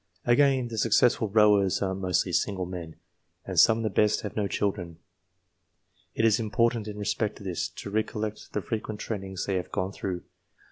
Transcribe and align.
Again, 0.25 0.69
the 0.69 0.79
successful 0.79 1.29
rowers 1.29 1.79
are 1.83 1.93
mostly 1.93 2.33
single 2.33 2.65
men, 2.65 2.95
and 3.45 3.59
some 3.59 3.77
of 3.77 3.83
the 3.83 3.89
best 3.91 4.21
have 4.21 4.35
no 4.35 4.47
children. 4.47 4.97
It 6.15 6.25
is 6.25 6.39
important, 6.39 6.87
in 6.87 6.97
respect 6.97 7.35
to 7.35 7.43
this, 7.43 7.69
to 7.69 7.91
recollect 7.91 8.53
the 8.53 8.63
frequent 8.63 8.99
trainings 8.99 9.45
they 9.45 9.57
have 9.57 9.71
gone 9.71 9.91
through. 9.91 10.23